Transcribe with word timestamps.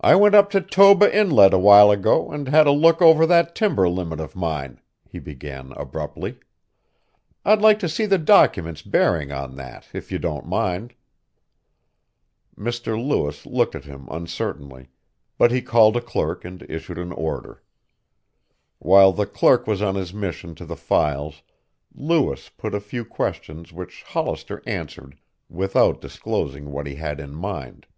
"I 0.00 0.14
went 0.14 0.36
up 0.36 0.48
to 0.50 0.60
Toba 0.60 1.12
Inlet 1.12 1.52
awhile 1.52 1.90
ago 1.90 2.30
and 2.30 2.46
had 2.46 2.68
a 2.68 2.70
look 2.70 3.02
over 3.02 3.26
that 3.26 3.56
timber 3.56 3.88
limit 3.88 4.20
of 4.20 4.36
mine," 4.36 4.80
he 5.08 5.18
began 5.18 5.72
abruptly. 5.72 6.38
"I'd 7.44 7.60
like 7.60 7.80
to 7.80 7.88
see 7.88 8.06
the 8.06 8.16
documents 8.18 8.80
bearing 8.82 9.32
on 9.32 9.56
that, 9.56 9.88
if 9.92 10.12
you 10.12 10.20
don't 10.20 10.46
mind." 10.46 10.94
Mr. 12.56 12.94
Lewis 12.96 13.44
looked 13.44 13.74
at 13.74 13.86
him 13.86 14.06
uncertainly, 14.08 14.86
but 15.36 15.50
he 15.50 15.62
called 15.62 15.96
a 15.96 16.00
clerk 16.00 16.44
and 16.44 16.62
issued 16.70 16.96
an 16.98 17.10
order. 17.10 17.64
While 18.78 19.10
the 19.10 19.26
clerk 19.26 19.66
was 19.66 19.82
on 19.82 19.96
his 19.96 20.14
mission 20.14 20.54
to 20.54 20.64
the 20.64 20.76
files 20.76 21.42
Lewis 21.92 22.50
put 22.50 22.72
a 22.72 22.78
few 22.78 23.04
questions 23.04 23.72
which 23.72 24.04
Hollister 24.04 24.62
answered 24.64 25.18
without 25.48 26.00
disclosing 26.00 26.70
what 26.70 26.86
he 26.86 26.94
had 26.94 27.18
in 27.18 27.32
mind. 27.34 27.88